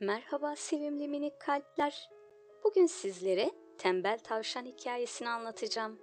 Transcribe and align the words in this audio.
Merhaba 0.00 0.56
sevimli 0.56 1.08
minik 1.08 1.40
kalpler. 1.40 2.10
Bugün 2.64 2.86
sizlere 2.86 3.50
tembel 3.78 4.18
tavşan 4.18 4.64
hikayesini 4.64 5.28
anlatacağım. 5.28 5.98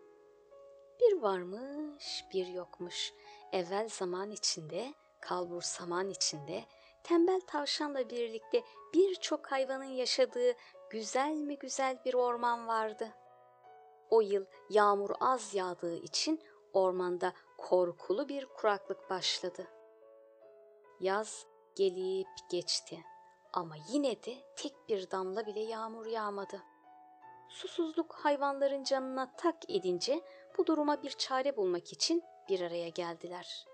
Bir 0.99 1.21
varmış, 1.21 2.25
bir 2.33 2.47
yokmuş. 2.47 3.13
Evvel 3.51 3.89
zaman 3.89 4.31
içinde, 4.31 4.93
kalbur 5.21 5.61
saman 5.61 6.09
içinde, 6.09 6.63
tembel 7.03 7.41
tavşanla 7.47 8.09
birlikte 8.09 8.63
birçok 8.93 9.51
hayvanın 9.51 9.83
yaşadığı 9.83 10.53
güzel 10.89 11.31
mi 11.31 11.57
güzel 11.57 12.01
bir 12.05 12.13
orman 12.13 12.67
vardı. 12.67 13.09
O 14.09 14.21
yıl 14.21 14.45
yağmur 14.69 15.11
az 15.19 15.55
yağdığı 15.55 15.95
için 15.95 16.41
ormanda 16.73 17.33
korkulu 17.57 18.29
bir 18.29 18.45
kuraklık 18.45 19.09
başladı. 19.09 19.67
Yaz 20.99 21.45
gelip 21.75 22.27
geçti 22.51 22.99
ama 23.53 23.75
yine 23.89 24.23
de 24.23 24.35
tek 24.55 24.73
bir 24.89 25.11
damla 25.11 25.45
bile 25.45 25.59
yağmur 25.59 26.05
yağmadı. 26.05 26.63
Susuzluk 27.49 28.13
hayvanların 28.13 28.83
canına 28.83 29.35
tak 29.35 29.69
edince 29.69 30.21
bu 30.57 30.67
duruma 30.67 31.03
bir 31.03 31.09
çare 31.09 31.57
bulmak 31.57 31.93
için 31.93 32.23
bir 32.49 32.61
araya 32.61 32.89
geldiler. 32.89 33.65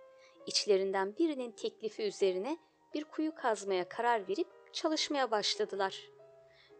İçlerinden 0.46 1.18
birinin 1.18 1.52
teklifi 1.52 2.04
üzerine 2.04 2.58
bir 2.94 3.04
kuyu 3.04 3.36
kazmaya 3.36 3.90
karar 3.90 4.28
verip 4.28 4.74
çalışmaya 4.74 5.32
başladılar. 5.32 6.10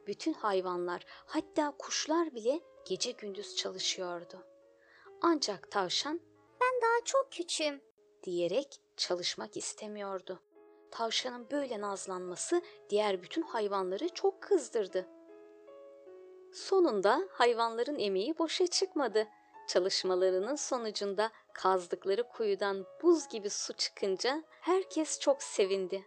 Bütün 0.08 0.34
hayvanlar, 0.34 1.06
hatta 1.08 1.74
kuşlar 1.80 2.36
bile 2.36 2.60
gece 2.86 3.12
gündüz 3.12 3.56
çalışıyordu. 3.56 4.48
Ancak 5.22 5.72
tavşan 5.72 6.22
Daha 6.98 7.06
çok 7.06 7.32
küçüğüm. 7.32 7.82
diyerek 8.24 8.82
çalışmak 8.98 9.58
istemiyordu. 9.58 10.40
Tavşanın 10.98 11.48
böyle 11.52 11.82
nazlanması 11.82 12.62
diğer 12.90 13.22
bütün 13.22 13.42
hayvanları 13.42 14.10
çok 14.10 14.42
kızdırdı. 14.42 15.08
Sonunda 16.54 17.28
hayvanların 17.32 18.00
emeği 18.00 18.38
boşa 18.38 18.68
çıkmadı. 18.68 19.28
Çalışmalarının 19.68 20.56
sonucunda 20.56 21.32
kazdıkları 21.54 22.24
kuyudan 22.24 22.86
buz 23.04 23.28
gibi 23.28 23.50
su 23.50 23.74
çıkınca 23.74 24.44
herkes 24.62 25.20
çok 25.20 25.44
sevindi. 25.44 26.06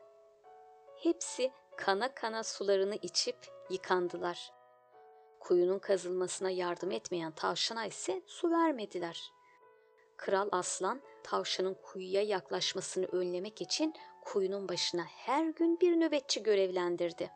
Hepsi 0.97 1.53
kana 1.77 2.15
kana 2.15 2.43
sularını 2.43 2.95
içip 2.95 3.37
yıkandılar. 3.71 4.53
Kuyunun 5.41 5.79
kazılmasına 5.79 6.51
yardım 6.51 6.91
etmeyen 6.91 7.33
tavşana 7.33 7.87
ise 7.87 8.23
su 8.27 8.51
vermediler. 8.51 9.33
Kral 10.21 10.49
Aslan 10.53 11.01
tavşanın 11.23 11.75
kuyuya 11.75 12.23
yaklaşmasını 12.23 13.07
önlemek 13.07 13.61
için 13.61 13.95
kuyunun 14.25 14.69
başına 14.69 15.05
her 15.05 15.45
gün 15.45 15.81
bir 15.81 16.01
nöbetçi 16.01 16.43
görevlendirdi. 16.43 17.31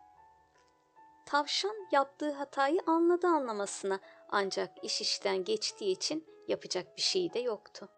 Tavşan 1.27 1.77
yaptığı 1.93 2.33
hatayı 2.33 2.81
anladı 2.87 3.27
anlamasına 3.27 4.01
ancak 4.29 4.85
iş 4.85 5.01
işten 5.01 5.45
geçtiği 5.45 5.93
için 5.93 6.27
yapacak 6.49 6.97
bir 6.97 7.03
şey 7.03 7.35
de 7.35 7.39
yoktu. 7.39 7.89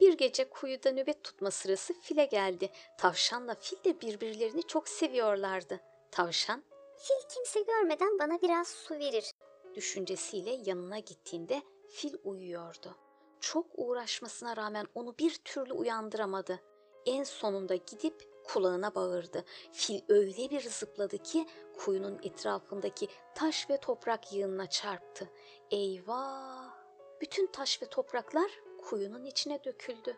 Bir 0.00 0.12
gece 0.12 0.50
kuyuda 0.50 0.92
nöbet 0.92 1.24
tutma 1.24 1.50
sırası 1.50 1.94
file 1.94 2.24
geldi. 2.24 2.70
Tavşanla 2.98 3.54
fil 3.54 3.84
de 3.84 4.00
birbirlerini 4.00 4.62
çok 4.62 4.88
seviyorlardı. 4.88 5.80
Tavşan 6.10 6.64
Fil 6.98 7.28
kimse 7.34 7.62
görmeden 7.62 8.18
bana 8.18 8.42
biraz 8.42 8.68
su 8.68 8.94
verir. 8.94 9.30
düşüncesiyle 9.74 10.50
yanına 10.50 10.98
gittiğinde 10.98 11.62
fil 11.88 12.14
uyuyordu. 12.24 12.96
Çok 13.40 13.66
uğraşmasına 13.74 14.56
rağmen 14.56 14.86
onu 14.94 15.18
bir 15.18 15.34
türlü 15.34 15.72
uyandıramadı. 15.72 16.60
En 17.06 17.22
sonunda 17.22 17.76
gidip 17.76 18.30
kulağına 18.44 18.94
bağırdı. 18.94 19.44
Fil 19.72 20.00
öyle 20.08 20.50
bir 20.50 20.60
zıpladı 20.60 21.18
ki 21.18 21.46
kuyunun 21.78 22.18
etrafındaki 22.22 23.08
taş 23.34 23.70
ve 23.70 23.76
toprak 23.80 24.32
yığınına 24.32 24.66
çarptı. 24.66 25.30
Eyvah! 25.70 26.74
Bütün 27.20 27.46
taş 27.46 27.82
ve 27.82 27.86
topraklar 27.86 28.50
kuyunun 28.80 29.24
içine 29.24 29.64
döküldü. 29.64 30.16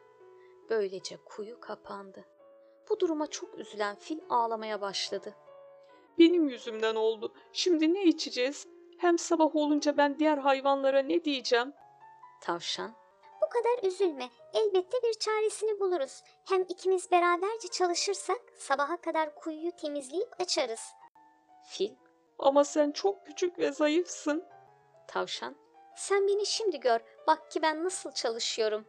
Böylece 0.71 1.17
kuyu 1.17 1.61
kapandı. 1.61 2.25
Bu 2.91 3.01
duruma 3.01 3.27
çok 3.27 3.59
üzülen 3.59 3.97
fil 3.97 4.19
ağlamaya 4.29 4.81
başladı. 4.81 5.35
Benim 6.19 6.49
yüzümden 6.49 6.95
oldu. 6.95 7.35
Şimdi 7.53 7.95
ne 7.95 8.05
içeceğiz? 8.05 8.67
Hem 8.99 9.19
sabah 9.19 9.57
olunca 9.57 9.97
ben 9.97 10.19
diğer 10.19 10.39
hayvanlara 10.39 11.03
ne 11.03 11.25
diyeceğim? 11.25 11.73
Tavşan 12.41 13.02
kadar 13.53 13.89
üzülme. 13.89 14.31
Elbette 14.55 15.03
bir 15.03 15.15
çaresini 15.15 15.81
buluruz. 15.81 16.23
Hem 16.49 16.63
ikimiz 16.63 17.11
beraberce 17.11 17.69
çalışırsak 17.69 18.41
sabaha 18.59 19.01
kadar 19.01 19.35
kuyuyu 19.35 19.73
temizleyip 19.73 20.41
açarız. 20.41 20.81
Fil, 21.69 21.95
Ama 22.39 22.65
sen 22.65 22.91
çok 22.91 23.27
küçük 23.27 23.59
ve 23.59 23.73
zayıfsın. 23.73 24.45
tavşan 25.09 25.57
Sen 25.97 26.29
beni 26.29 26.47
şimdi 26.47 26.81
gör. 26.81 27.01
Bak 27.27 27.51
ki 27.51 27.63
ben 27.63 27.85
nasıl 27.85 28.13
çalışıyorum. 28.13 28.85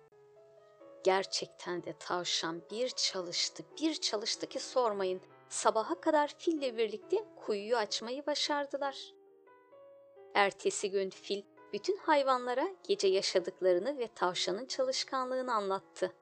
Gerçekten 1.03 1.83
de 1.83 1.93
tavşan 1.99 2.61
bir 2.71 2.89
çalıştı, 2.89 3.63
bir 3.81 3.95
çalıştı 3.95 4.47
ki 4.47 4.59
sormayın. 4.59 5.21
Sabaha 5.49 6.01
kadar 6.01 6.35
fille 6.37 6.77
birlikte 6.77 7.17
kuyuyu 7.35 7.77
açmayı 7.77 8.25
başardılar. 8.25 9.13
Ertesi 10.33 10.91
gün 10.91 11.09
fil 11.09 11.43
bütün 11.73 11.97
hayvanlara 11.97 12.67
gece 12.83 13.07
yaşadıklarını 13.07 13.97
ve 13.97 14.07
tavşanın 14.07 14.65
çalışkanlığını 14.65 15.53
anlattı. 15.53 16.13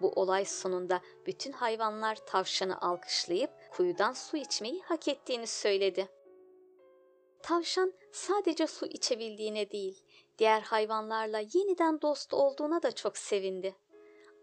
Bu 0.00 0.10
olay 0.10 0.44
sonunda 0.44 1.00
bütün 1.26 1.52
hayvanlar 1.52 2.16
tavşanı 2.26 2.80
alkışlayıp 2.80 3.50
kuyudan 3.72 4.12
su 4.12 4.36
içmeyi 4.36 4.82
hak 4.82 5.08
ettiğini 5.08 5.46
söyledi. 5.46 6.08
Tavşan 7.42 7.92
sadece 8.12 8.66
su 8.66 8.86
içebildiğine 8.86 9.70
değil, 9.70 10.04
diğer 10.38 10.60
hayvanlarla 10.60 11.38
yeniden 11.38 12.00
dost 12.00 12.34
olduğuna 12.34 12.82
da 12.82 12.92
çok 12.92 13.18
sevindi. 13.18 13.76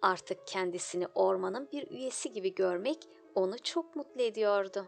Artık 0.02 0.48
kendisini 0.48 1.08
ormanın 1.16 1.70
bir 1.72 1.92
üyesi 1.92 2.34
gibi 2.34 2.56
görmek 2.56 2.98
onu 3.36 3.60
çok 3.60 3.96
mutlu 3.96 4.22
ediyordu. 4.22 4.86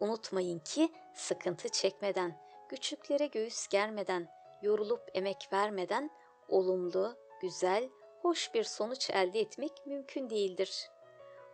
Unutmayın 0.00 0.58
ki 0.58 0.92
sıkıntı 1.14 1.68
çekmeden, 1.68 2.47
güçlüklere 2.68 3.26
göğüs 3.26 3.68
germeden, 3.68 4.28
yorulup 4.62 5.02
emek 5.14 5.48
vermeden 5.52 6.10
olumlu, 6.48 7.16
güzel, 7.40 7.88
hoş 8.22 8.54
bir 8.54 8.64
sonuç 8.64 9.10
elde 9.10 9.40
etmek 9.40 9.86
mümkün 9.86 10.30
değildir. 10.30 10.90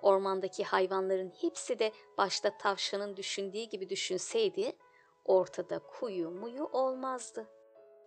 Ormandaki 0.02 0.64
hayvanların 0.64 1.32
hepsi 1.40 1.78
de 1.78 1.92
başta 2.18 2.58
tavşanın 2.58 3.16
düşündüğü 3.16 3.62
gibi 3.62 3.90
düşünseydi, 3.90 4.76
ortada 5.24 5.78
kuyu 5.78 6.30
muyu 6.30 6.64
olmazdı. 6.64 7.48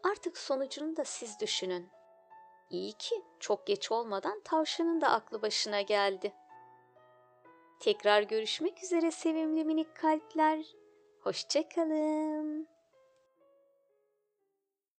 Artık 0.03 0.37
sonucunu 0.37 0.97
da 0.97 1.05
siz 1.05 1.39
düşünün. 1.39 1.89
İyi 2.69 2.93
ki 2.93 3.23
çok 3.39 3.67
geç 3.67 3.91
olmadan 3.91 4.41
tavşanın 4.43 5.01
da 5.01 5.09
aklı 5.09 5.41
başına 5.41 5.81
geldi. 5.81 6.33
Tekrar 7.79 8.21
görüşmek 8.21 8.83
üzere 8.83 9.11
sevimli 9.11 9.65
minik 9.65 9.95
kalpler. 9.95 10.65
Hoşçakalın. 11.21 12.76